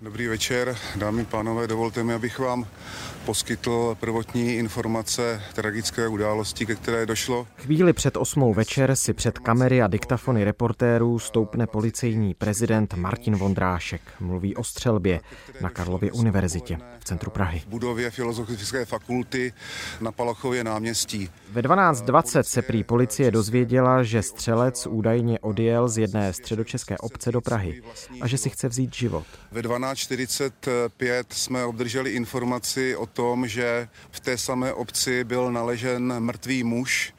[0.00, 2.66] Dobrý večer, dámy a pánové, dovolte mi, abych vám
[3.26, 7.46] poskytl prvotní informace tragické události, ke které došlo.
[7.56, 14.00] Chvíli před osmou večer si před kamery a diktafony reportérů stoupne policejní prezident Martin Vondrášek.
[14.20, 15.20] Mluví o střelbě
[15.60, 17.60] na Karlově univerzitě v centru Prahy.
[17.60, 19.52] V budově Filozofické fakulty
[20.00, 21.30] na Palachově náměstí.
[21.52, 27.40] Ve 12.20 se prý policie dozvěděla, že střelec údajně odjel z jedné středočeské obce do
[27.40, 27.82] Prahy
[28.20, 29.26] a že si chce vzít život.
[29.52, 29.62] Ve
[29.94, 37.14] 12.45 jsme obdrželi informaci o tom, že v té samé obci byl naležen mrtvý muž.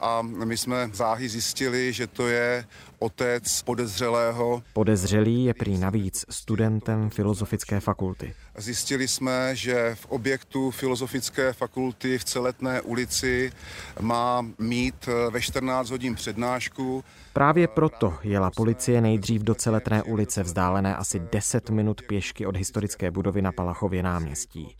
[0.00, 2.66] A my jsme záhy zjistili, že to je
[2.98, 4.62] otec podezřelého.
[4.72, 8.34] Podezřelý je prý navíc studentem Filozofické fakulty.
[8.58, 13.52] Zjistili jsme, že v objektu Filozofické fakulty v Celetné ulici
[14.00, 17.04] má mít ve 14 hodin přednášku.
[17.32, 23.10] Právě proto jela policie nejdřív do Celetné ulice, vzdálené asi 10 minut pěšky od historické
[23.10, 24.76] budovy na Palachově náměstí.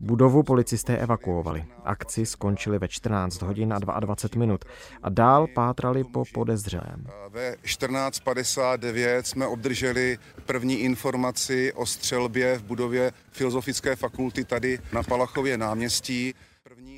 [0.00, 1.64] Budovu policisté evakuovali.
[1.84, 4.64] Akci skončili ve 14 hodin a 22 minut
[5.02, 7.06] a dál pátrali po podezřelém.
[7.28, 15.58] Ve 14.59 jsme obdrželi první informaci o střelbě v budově Filozofické fakulty tady na Palachově
[15.58, 16.34] náměstí.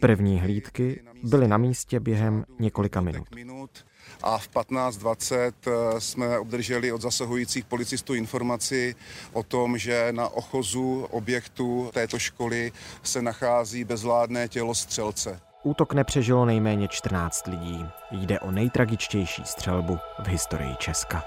[0.01, 3.85] První hlídky byly na místě během několika minut.
[4.23, 5.53] A v 15.20
[5.99, 8.95] jsme obdrželi od zasahujících policistů informaci
[9.33, 15.41] o tom, že na ochozu objektu této školy se nachází bezvládné tělo střelce.
[15.63, 17.87] Útok nepřežilo nejméně 14 lidí.
[18.11, 21.25] Jde o nejtragičtější střelbu v historii Česka.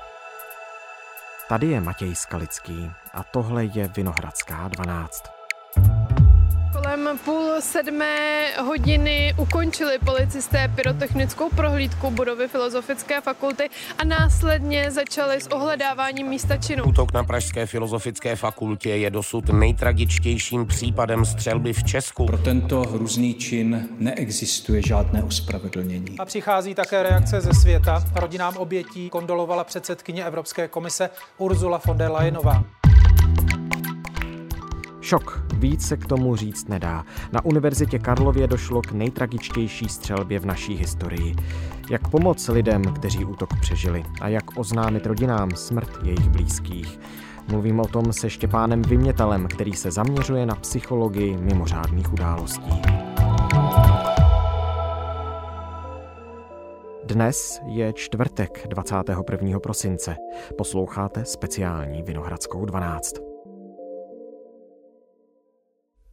[1.49, 5.34] Tady je Matěj Skalický a tohle je Vinohradská 12.
[7.15, 15.47] Kolem půl sedmé hodiny ukončili policisté pyrotechnickou prohlídku budovy Filozofické fakulty a následně začali s
[15.47, 16.83] ohledáváním místa činu.
[16.83, 22.25] Útok na Pražské filozofické fakultě je dosud nejtragičtějším případem střelby v Česku.
[22.25, 26.19] Pro tento hrůzný čin neexistuje žádné ospravedlnění.
[26.19, 28.03] A přichází také reakce ze světa.
[28.15, 32.63] Rodinám obětí kondolovala předsedkyně Evropské komise Ursula von der Leyenová.
[35.05, 35.41] Šok.
[35.53, 37.05] Víc se k tomu říct nedá.
[37.31, 41.35] Na Univerzitě Karlově došlo k nejtragičtější střelbě v naší historii.
[41.89, 46.99] Jak pomoct lidem, kteří útok přežili a jak oznámit rodinám smrt jejich blízkých.
[47.47, 52.81] Mluvím o tom se Štěpánem Vymětalem, který se zaměřuje na psychologii mimořádných událostí.
[57.05, 59.59] Dnes je čtvrtek 21.
[59.59, 60.15] prosince.
[60.57, 63.34] Posloucháte speciální Vinohradskou 12.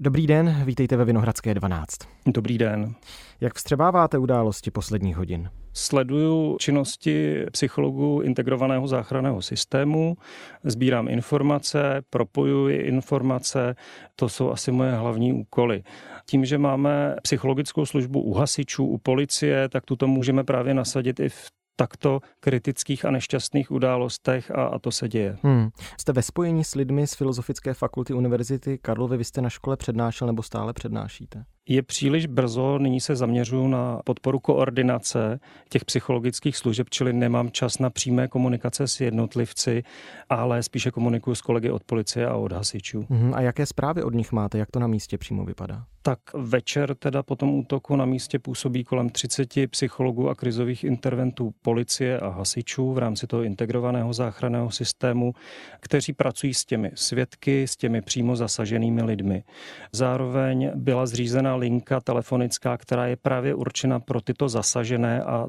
[0.05, 1.89] Dobrý den, vítejte ve Vinohradské 12.
[2.27, 2.95] Dobrý den.
[3.41, 5.51] Jak vstřebáváte události posledních hodin?
[5.73, 10.17] Sleduju činnosti psychologů integrovaného záchranného systému,
[10.65, 13.77] sbírám informace, propojuji informace,
[14.17, 15.83] to jsou asi moje hlavní úkoly.
[16.27, 21.29] Tím, že máme psychologickou službu u hasičů, u policie, tak tuto můžeme právě nasadit i
[21.29, 21.51] v
[21.83, 25.39] takto kritických a nešťastných událostech a, a to se děje.
[25.43, 25.71] Hmm.
[26.01, 30.27] Jste ve spojení s lidmi z Filozofické fakulty Univerzity Karlovy, vy jste na škole přednášel
[30.27, 31.45] nebo stále přednášíte?
[31.69, 37.79] Je příliš brzo, nyní se zaměřuju na podporu koordinace těch psychologických služeb, čili nemám čas
[37.79, 39.83] na přímé komunikace s jednotlivci,
[40.31, 43.07] ale spíše komunikuju s kolegy od policie a od hasičů.
[43.11, 43.35] Hmm.
[43.35, 45.85] A jaké zprávy od nich máte, jak to na místě přímo vypadá?
[46.05, 51.55] Tak večer teda po tom útoku na místě působí kolem 30 psychologů a krizových interventů
[51.63, 55.33] policie a hasičů v rámci toho integrovaného záchranného systému,
[55.81, 59.45] kteří pracují s těmi svědky, s těmi přímo zasaženými lidmi.
[59.93, 65.47] Zároveň byla zřízena linka telefonická, která je právě určena pro tyto zasažené a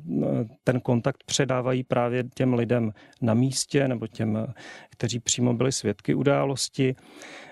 [0.63, 2.91] ten kontakt předávají právě těm lidem
[3.21, 4.53] na místě nebo těm,
[4.89, 6.95] kteří přímo byli svědky události.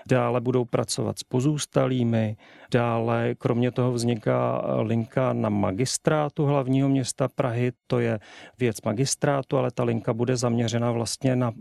[0.08, 2.36] Dále budou pracovat s pozůstalými,
[2.72, 8.18] dále kromě toho vzniká linka na magistrátu hlavního města Prahy, to je
[8.58, 11.52] věc magistrátu, ale ta linka bude zaměřena vlastně na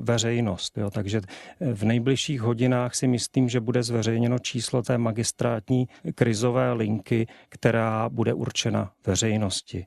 [0.00, 0.78] veřejnost.
[0.78, 0.90] Jo.
[0.90, 1.20] Takže
[1.60, 8.34] v nejbližších hodinách si myslím, že bude zveřejněno číslo té magistrátní krizové linky, která bude
[8.34, 9.86] určena veřejnosti.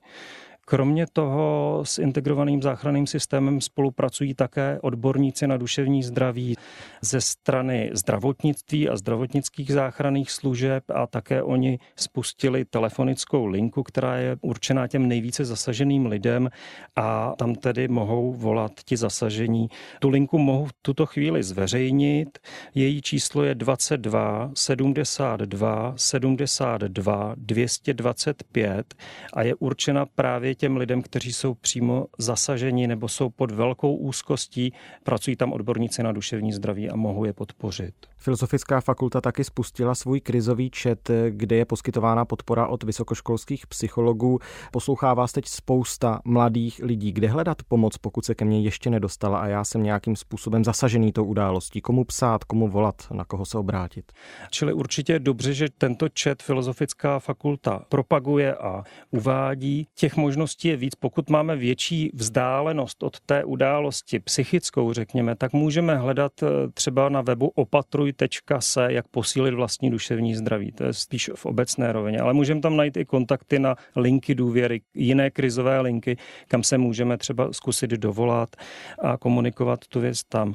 [0.67, 6.55] Kromě toho s integrovaným záchranným systémem spolupracují také odborníci na duševní zdraví
[7.01, 14.37] ze strany zdravotnictví a zdravotnických záchranných služeb a také oni spustili telefonickou linku, která je
[14.41, 16.49] určená těm nejvíce zasaženým lidem
[16.95, 19.67] a tam tedy mohou volat ti zasažení.
[19.99, 22.39] Tu linku mohu v tuto chvíli zveřejnit.
[22.75, 28.95] Její číslo je 22 72 72 225
[29.33, 33.95] a je určena právě právě těm lidem, kteří jsou přímo zasaženi nebo jsou pod velkou
[33.95, 34.73] úzkostí.
[35.03, 37.93] Pracují tam odborníci na duševní zdraví a mohou je podpořit.
[38.17, 44.39] Filozofická fakulta taky spustila svůj krizový čet, kde je poskytována podpora od vysokoškolských psychologů.
[44.71, 47.11] Poslouchá vás teď spousta mladých lidí.
[47.11, 51.11] Kde hledat pomoc, pokud se ke mně ještě nedostala a já jsem nějakým způsobem zasažený
[51.11, 51.81] tou událostí?
[51.81, 54.11] Komu psát, komu volat, na koho se obrátit?
[54.49, 59.87] Čili určitě je dobře, že tento čet Filozofická fakulta propaguje a uvádí.
[59.95, 60.95] Těch možností je víc.
[60.95, 67.21] Pokud máme větší vzdálenost od té události, psychickou, řekněme, tak můžeme hledat eh, třeba na
[67.21, 70.71] webu opatruj.se, jak posílit vlastní duševní zdraví.
[70.71, 72.19] To je spíš v obecné rovině.
[72.19, 76.17] Ale můžeme tam najít i kontakty na linky důvěry, jiné krizové linky,
[76.47, 78.55] kam se můžeme třeba zkusit dovolat
[78.99, 80.53] a komunikovat tu věc tam.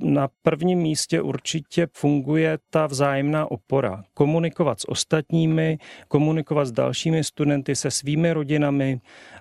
[0.00, 4.02] Na prvním místě určitě funguje ta vzájemná opora.
[4.14, 5.78] Komunikovat s ostatními,
[6.08, 9.00] komunikovat s dalšími studenty, se svými rodinami,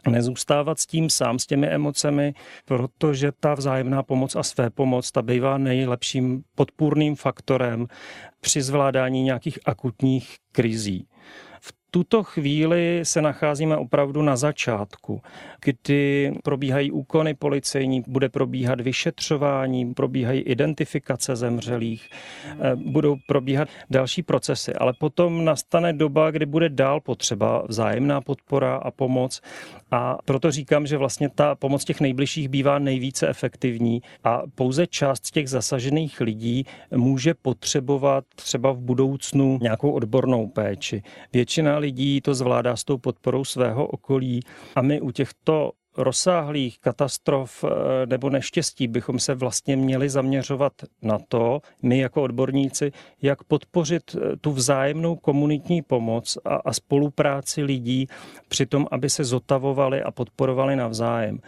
[0.09, 2.33] nezůstávat s tím sám, s těmi emocemi,
[2.65, 7.87] protože ta vzájemná pomoc a své pomoc, ta bývá nejlepším podpůrným faktorem
[8.41, 11.07] při zvládání nějakých akutních krizí
[11.91, 15.21] tuto chvíli se nacházíme opravdu na začátku,
[15.65, 22.09] kdy probíhají úkony policejní, bude probíhat vyšetřování, probíhají identifikace zemřelých,
[22.59, 28.75] eh, budou probíhat další procesy, ale potom nastane doba, kdy bude dál potřeba vzájemná podpora
[28.75, 29.41] a pomoc
[29.91, 35.31] a proto říkám, že vlastně ta pomoc těch nejbližších bývá nejvíce efektivní a pouze část
[35.31, 36.65] těch zasažených lidí
[36.95, 41.03] může potřebovat třeba v budoucnu nějakou odbornou péči.
[41.33, 44.39] Většina lidí to zvládá s tou podporou svého okolí.
[44.75, 51.19] A my u těchto rozsáhlých katastrof eh, nebo neštěstí bychom se vlastně měli zaměřovat na
[51.27, 52.91] to, my jako odborníci,
[53.21, 58.07] jak podpořit eh, tu vzájemnou komunitní pomoc a, a spolupráci lidí
[58.47, 61.39] při tom, aby se zotavovali a podporovali navzájem.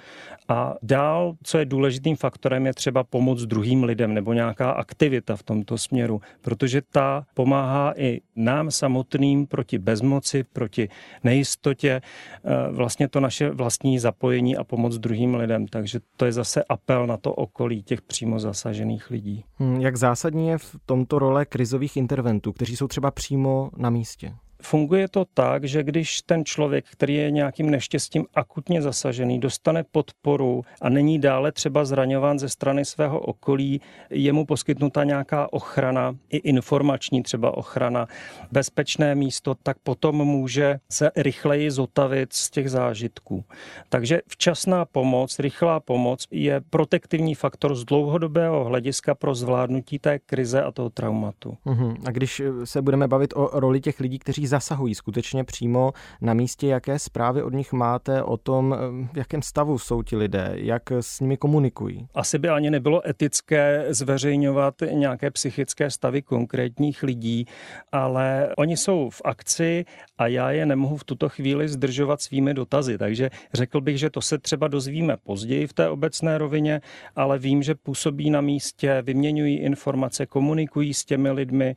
[0.48, 5.44] A dál, co je důležitým faktorem, je třeba pomoc druhým lidem nebo nějaká aktivita v
[5.44, 10.90] tomto směru, protože ta pomáhá i nám samotným proti bezmoci, proti
[11.24, 15.68] nejistotě, eh, vlastně to naše vlastní zapojení a pomoc druhým lidem.
[15.68, 19.44] Takže to je zase apel na to okolí těch přímo zasažených lidí.
[19.56, 24.34] Hmm, jak zásadní je v tomto role krizových interventů, kteří jsou třeba přímo na místě?
[24.64, 30.62] Funguje to tak, že když ten člověk, který je nějakým neštěstím akutně zasažený, dostane podporu
[30.82, 36.38] a není dále třeba zraňován ze strany svého okolí, je mu poskytnuta nějaká ochrana, i
[36.38, 38.08] informační třeba ochrana,
[38.52, 43.44] bezpečné místo, tak potom může se rychleji zotavit z těch zážitků.
[43.90, 50.64] Takže včasná pomoc, rychlá pomoc je protektivní faktor z dlouhodobého hlediska pro zvládnutí té krize
[50.64, 51.58] a toho traumatu.
[51.64, 51.98] Uhum.
[52.06, 55.92] A když se budeme bavit o roli těch lidí, kteří zasahují skutečně přímo
[56.22, 56.68] na místě.
[56.68, 58.76] Jaké zprávy od nich máte o tom,
[59.14, 62.08] v jakém stavu jsou ti lidé, jak s nimi komunikují?
[62.14, 67.46] Asi by ani nebylo etické zveřejňovat nějaké psychické stavy konkrétních lidí,
[67.92, 69.86] ale oni jsou v akci
[70.18, 72.98] a já je nemohu v tuto chvíli zdržovat svými dotazy.
[72.98, 76.82] Takže řekl bych, že to se třeba dozvíme později v té obecné rovině,
[77.16, 81.76] ale vím, že působí na místě, vyměňují informace, komunikují s těmi lidmi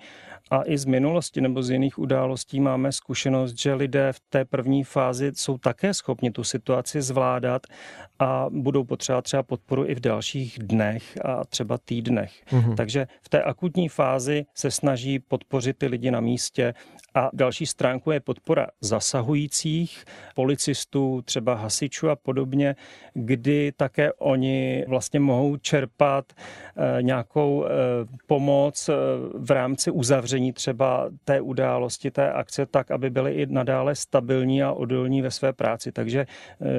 [0.51, 4.85] a i z minulosti nebo z jiných událostí máme zkušenost, že lidé v té první
[4.85, 7.63] fázi jsou také schopni tu situaci zvládat
[8.19, 12.33] a budou potřebovat třeba podporu i v dalších dnech a třeba týdnech.
[12.51, 12.75] Mm-hmm.
[12.75, 16.75] Takže v té akutní fázi se snaží podpořit ty lidi na místě
[17.17, 20.05] a další stránku je podpora zasahujících,
[20.35, 22.77] policistů, třeba hasičů a podobně,
[23.15, 27.69] kdy také oni vlastně mohou čerpat eh, nějakou eh,
[28.27, 28.93] pomoc eh,
[29.35, 34.73] v rámci uzavření třeba té události, té akce, tak, aby byli i nadále stabilní a
[34.73, 35.93] odolní ve své práci.
[35.93, 36.27] Takže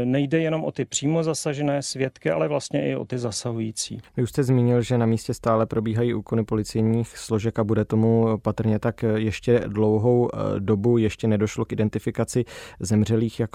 [0.04, 4.02] nejde jenom o ty přímo zasažené svědky, ale vlastně i o ty zasahující.
[4.18, 8.38] Vy už jste zmínil, že na místě stále probíhají úkony policejních složek a bude tomu
[8.38, 12.46] patrně tak ještě dlouhou Eh, dobu ještě nedošlo k identifikaci
[12.80, 13.50] zemřelých, jak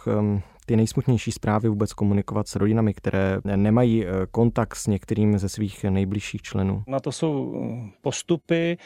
[0.67, 5.85] ty nejsmutnější zprávy vůbec komunikovat s rodinami, které nemají eh, kontakt s některým ze svých
[5.85, 6.83] nejbližších členů?
[6.87, 8.79] Na to jsou eh, postupy,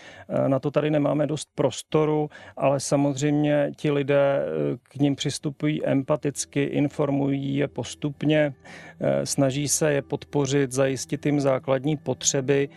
[0.46, 4.46] na to tady nemáme dost prostoru, ale samozřejmě ti lidé
[4.82, 8.54] k ním přistupují empaticky, informují je postupně,
[9.24, 12.68] snaží se je podpořit, zajistit jim základní potřeby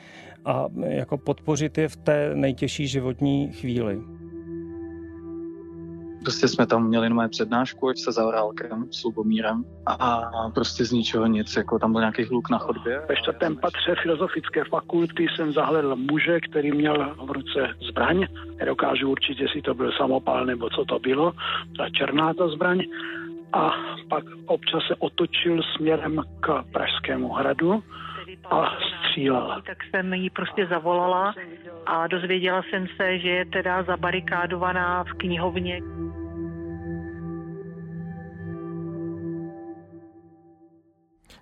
[0.45, 4.18] a jako podpořit je v té nejtěžší životní chvíli.
[6.23, 11.25] Prostě jsme tam měli jenom přednášku se Zaorálkem, s Lubomírem a, a prostě z ničeho
[11.25, 13.01] nic, jako tam byl nějaký hluk na chodbě.
[13.09, 18.27] Ve čtvrtém patře filozofické fakulty jsem zahledl muže, který měl v ruce zbraň.
[18.59, 21.31] Nedokážu určitě, jestli to byl samopal nebo co to bylo,
[21.77, 22.83] ta černá ta zbraň
[23.53, 23.71] a
[24.09, 27.83] pak občas se otočil směrem k Pražskému hradu
[28.51, 28.71] a
[29.09, 29.61] střílel.
[29.65, 31.33] Tak jsem jí prostě zavolala
[31.85, 35.81] a dozvěděla jsem se, že je teda zabarikádovaná v knihovně.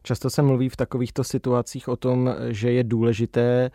[0.08, 3.72] Často se mluví v takovýchto situacích o tom, že je důležité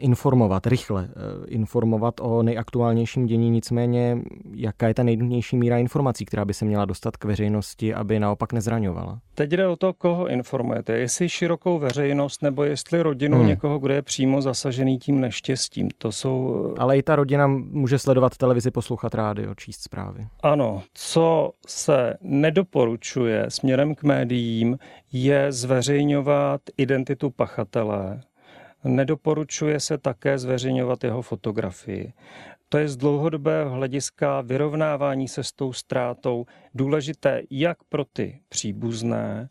[0.00, 4.18] informovat, rychle eh, informovat o nejaktuálnějším dění, nicméně
[4.54, 8.52] jaká je ta nejnutnější míra informací, která by se měla dostat k veřejnosti, aby naopak
[8.52, 9.20] nezraňovala?
[9.34, 10.98] Teď jde o to, koho informujete.
[10.98, 13.46] Jestli širokou veřejnost nebo jestli rodinu hmm.
[13.46, 15.88] někoho, kdo je přímo zasažený tím neštěstím.
[15.98, 16.74] To jsou...
[16.78, 20.26] Ale i ta rodina může sledovat televizi, poslouchat rádio, číst zprávy.
[20.42, 24.78] Ano, co se nedoporučuje směrem k médiím,
[25.12, 28.20] je zveřejňovat identitu pachatele.
[28.84, 32.12] Nedoporučuje se také zveřejňovat jeho fotografii.
[32.68, 39.48] To je z dlouhodobého hlediska vyrovnávání se s tou ztrátou důležité jak pro ty příbuzné,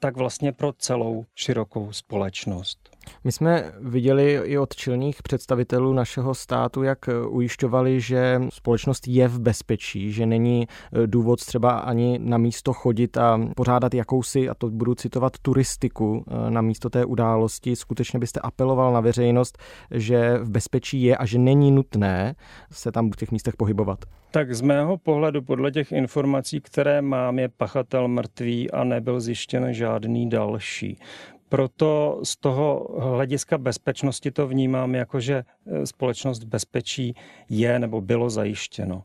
[0.00, 2.95] tak vlastně pro celou širokou společnost.
[3.24, 6.98] My jsme viděli i od čelních představitelů našeho státu, jak
[7.28, 13.16] ujišťovali, že společnost je v bezpečí, že není e, důvod třeba ani na místo chodit
[13.16, 17.76] a pořádat jakousi, a to budu citovat, turistiku e, na místo té události.
[17.76, 19.58] Skutečně byste apeloval na veřejnost,
[19.90, 22.34] že v bezpečí je a že není nutné
[22.72, 23.98] se tam v těch místech pohybovat.
[24.30, 29.72] Tak z mého pohledu, podle těch informací, které mám, je pachatel mrtvý a nebyl zjištěn
[29.72, 30.98] žádný další.
[31.48, 35.34] Proto z toho hlediska bezpečnosti to vnímám jako, že
[35.66, 37.14] e, společnost bezpečí
[37.48, 39.02] je nebo bylo zajištěno.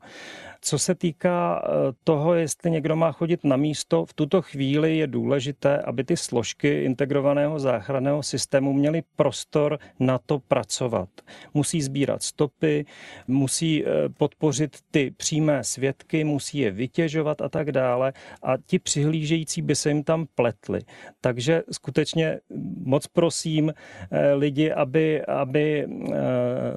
[0.64, 1.70] Co se týká eh,
[2.04, 6.84] toho, jestli někdo má chodit na místo, v tuto chvíli je důležité, aby ty složky
[6.84, 11.10] integrovaného záchranného systému měly prostor na to pracovat.
[11.54, 12.86] Musí sbírat stopy,
[13.28, 18.14] musí eh, podpořit ty přímé svědky, musí je vytěžovat a tak dále
[18.44, 20.82] a ti přihlížející by se jim tam pletli.
[21.22, 22.40] Takže skutečně
[22.84, 23.74] moc prosím
[24.12, 25.88] eh, lidi, aby, aby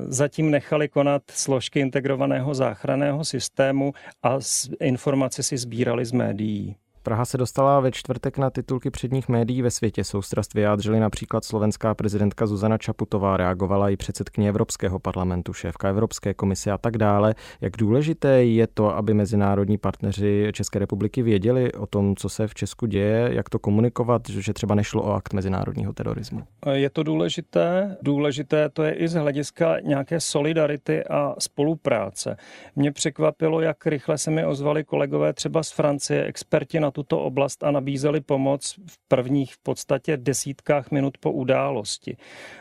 [0.09, 4.39] zatím nechali konat složky integrovaného záchranného systému, systému a
[4.81, 6.77] informace si sbírali z médií.
[7.05, 10.05] Praha se dostala ve čtvrtek na titulky předních médií ve světě.
[10.05, 16.71] Soustrast vyjádřili například slovenská prezidentka Zuzana Čaputová, reagovala i předsedkyně Evropského parlamentu, šéfka Evropské komise
[16.71, 17.35] a tak dále.
[17.61, 22.55] Jak důležité je to, aby mezinárodní partneři České republiky věděli o tom, co se v
[22.55, 26.43] Česku děje, jak to komunikovat, že třeba nešlo o akt mezinárodního terorismu?
[26.73, 27.97] Je to důležité.
[28.03, 32.37] Důležité to je i z hlediska nějaké solidarity a spolupráce.
[32.77, 37.65] Mě překvapilo, jak rychle se mi ozvali kolegové třeba z Francie, experti na tuto oblast
[37.65, 42.17] a nabízeli pomoc v prvních v podstatě desítkách minut po události.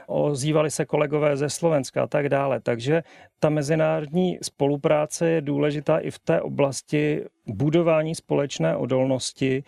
[0.08, 2.60] Ozývali se kolegové ze Slovenska a tak dále.
[2.60, 3.04] Takže
[3.40, 9.64] ta mezinárodní spolupráce je důležitá i v té oblasti budování společné odolnosti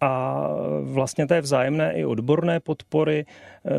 [0.00, 0.42] a
[0.82, 3.26] vlastně té vzájemné i odborné podpory,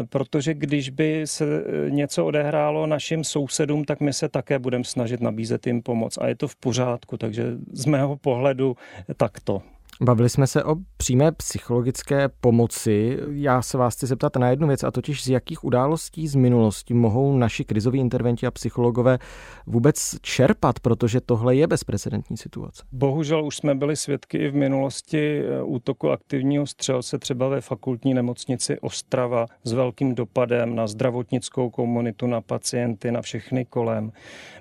[0.09, 1.45] protože když by se
[1.89, 6.35] něco odehrálo našim sousedům, tak my se také budeme snažit nabízet jim pomoc a je
[6.35, 8.75] to v pořádku, takže z mého pohledu
[9.17, 9.61] takto.
[10.01, 13.17] Bavili jsme se o přímé psychologické pomoci.
[13.29, 16.93] Já se vás chci zeptat na jednu věc, a totiž z jakých událostí z minulosti
[16.93, 19.19] mohou naši krizoví interventi a psychologové
[19.67, 22.83] vůbec čerpat, protože tohle je bezprecedentní situace.
[22.91, 28.13] Bohužel už jsme byli svědky i v minulosti eh, útoku aktivního střelce třeba ve fakultní
[28.13, 34.11] nemocnici Ostrava s velkým dopadem na zdravotnickou komunitu, na pacienty, na všechny kolem.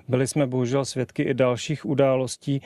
[0.07, 2.61] Byli jsme bohužel svědky i dalších událostí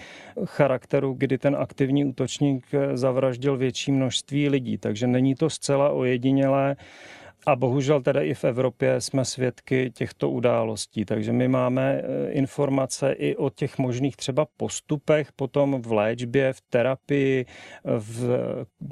[0.46, 2.62] charakteru, kdy ten aktivní útočník
[2.93, 6.75] zavraždil větší množství lidí, takže není to zcela ojedinělé.
[7.46, 13.12] A bohužel teda i v Evropě jsme svědky těchto událostí, takže my máme e, informace
[13.12, 17.46] i o těch možných třeba postupech potom v léčbě, v terapii,
[17.84, 18.39] v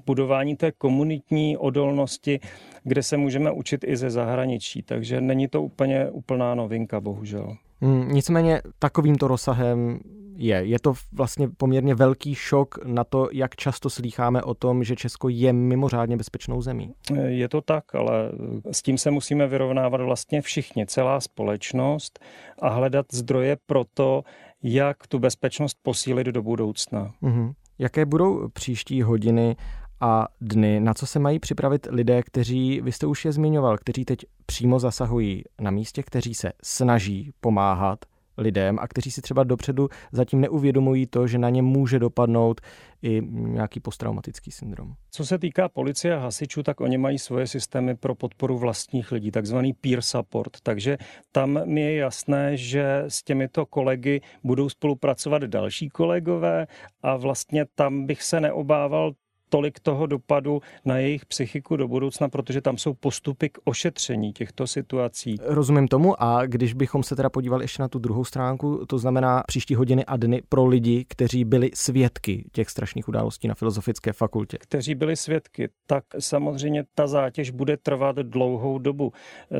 [0.05, 2.39] budování té komunitní odolnosti,
[2.83, 4.83] kde se můžeme učit i ze zahraničí.
[4.83, 7.55] Takže není to úplně úplná novinka, bohužel.
[7.81, 9.99] Hmm, nicméně takovýmto rozsahem
[10.41, 10.55] je.
[10.55, 15.29] Je to vlastně poměrně velký šok na to, jak často slýcháme o tom, že Česko
[15.29, 16.93] je mimořádně bezpečnou zemí.
[17.25, 18.31] Je to tak, ale
[18.71, 22.19] s tím se musíme vyrovnávat vlastně všichni, celá společnost
[22.61, 24.23] a hledat zdroje pro to,
[24.63, 27.13] jak tu bezpečnost posílit do budoucna.
[27.23, 27.53] Mm-hmm.
[27.79, 29.55] Jaké budou příští hodiny
[29.99, 34.05] a dny, na co se mají připravit lidé, kteří, vy jste už je zmiňoval, kteří
[34.05, 37.99] teď přímo zasahují na místě, kteří se snaží pomáhat
[38.41, 42.61] lidem a kteří si třeba dopředu zatím neuvědomují to, že na ně může dopadnout
[43.01, 44.93] i nějaký posttraumatický syndrom.
[45.11, 49.31] Co se týká policie a hasičů, tak oni mají svoje systémy pro podporu vlastních lidí,
[49.31, 50.57] takzvaný peer support.
[50.63, 50.97] Takže
[51.31, 56.67] tam mi je jasné, že s těmito kolegy budou spolupracovat další kolegové
[57.03, 59.11] a vlastně tam bych se neobával
[59.51, 64.67] tolik toho dopadu na jejich psychiku do budoucna, protože tam jsou postupy k ošetření těchto
[64.67, 65.35] situací.
[65.43, 69.43] Rozumím tomu a když bychom se teda podívali ještě na tu druhou stránku, to znamená
[69.47, 74.57] příští hodiny a dny pro lidi, kteří byli svědky těch strašných událostí na Filozofické fakultě.
[74.61, 79.11] Kteří byli svědky, tak samozřejmě ta zátěž bude trvat dlouhou dobu.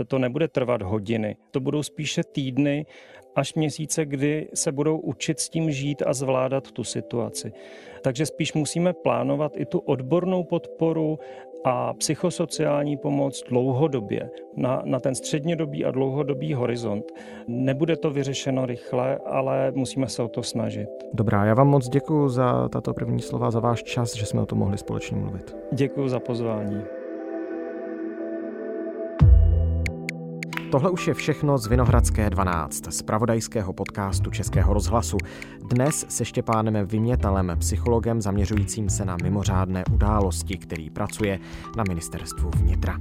[0.07, 2.85] To nebude trvat hodiny, to budou spíše týdny
[3.35, 7.53] až měsíce, kdy se budou učit s tím žít a zvládat tu situaci.
[8.01, 11.19] Takže spíš musíme plánovat i tu odbornou podporu
[11.63, 17.05] a psychosociální pomoc dlouhodobě, na, na ten střednědobý a dlouhodobý horizont.
[17.47, 20.89] Nebude to vyřešeno rychle, ale musíme se o to snažit.
[21.13, 24.45] Dobrá, já vám moc děkuji za tato první slova, za váš čas, že jsme o
[24.45, 25.55] tom mohli společně mluvit.
[25.71, 26.81] Děkuji za pozvání.
[30.71, 35.17] Tohle už je všechno z Vinohradské 12, z pravodajského podcastu Českého rozhlasu.
[35.69, 41.39] Dnes se Štěpánem Vymětalem, psychologem zaměřujícím se na mimořádné události, který pracuje
[41.77, 42.97] na ministerstvu vnitra.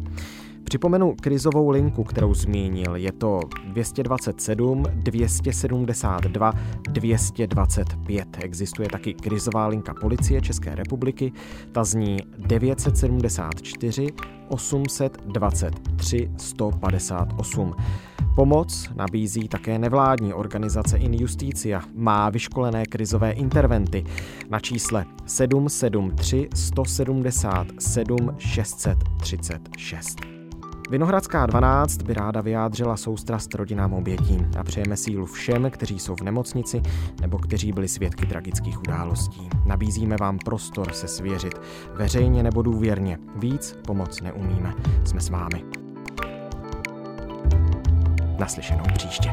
[0.71, 2.97] Připomenu krizovou linku, kterou zmínil.
[2.97, 8.29] Je to 227 272 225.
[8.41, 11.33] Existuje taky krizová linka policie České republiky.
[11.73, 14.07] Ta zní 974
[14.49, 17.75] 823 158.
[18.37, 21.83] Pomoc nabízí také nevládní organizace In Justicia.
[21.95, 24.05] Má vyškolené krizové interventy
[24.51, 30.30] na čísle 773 177 636.
[30.91, 36.21] Vinohradská 12 by ráda vyjádřila soustrast rodinám obětí a přejeme sílu všem, kteří jsou v
[36.21, 36.83] nemocnici
[37.21, 39.49] nebo kteří byli svědky tragických událostí.
[39.67, 41.61] Nabízíme vám prostor se svěřit,
[41.95, 43.19] veřejně nebo důvěrně.
[43.37, 44.75] Víc pomoc neumíme.
[45.05, 45.65] Jsme s vámi.
[48.39, 49.31] Naslyšenou příště.